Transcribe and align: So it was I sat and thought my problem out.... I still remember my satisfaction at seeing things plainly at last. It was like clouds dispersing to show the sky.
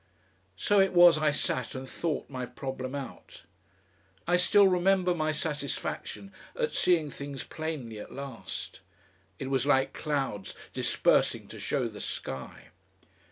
So 0.55 0.79
it 0.79 0.93
was 0.93 1.19
I 1.19 1.29
sat 1.29 1.75
and 1.75 1.87
thought 1.87 2.27
my 2.27 2.47
problem 2.47 2.95
out.... 2.95 3.43
I 4.25 4.35
still 4.35 4.67
remember 4.67 5.13
my 5.13 5.31
satisfaction 5.31 6.31
at 6.55 6.73
seeing 6.73 7.11
things 7.11 7.43
plainly 7.43 7.99
at 7.99 8.11
last. 8.11 8.81
It 9.37 9.51
was 9.51 9.67
like 9.67 9.93
clouds 9.93 10.55
dispersing 10.73 11.47
to 11.49 11.59
show 11.59 11.87
the 11.87 12.01
sky. 12.01 12.69